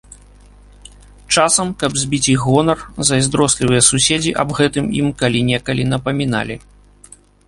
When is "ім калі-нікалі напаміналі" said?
5.03-6.55